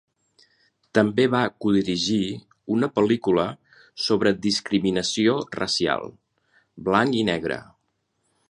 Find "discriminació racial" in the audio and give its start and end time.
4.49-6.11